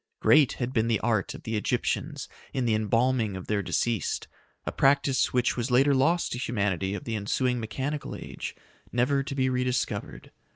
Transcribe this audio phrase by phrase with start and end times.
[0.19, 4.27] Great had been the art of the Egyptians in the embalming of their deceased,
[4.65, 8.55] a practice which was later lost to humanity of the ensuing mechanical age,
[8.91, 10.31] never to be rediscovered.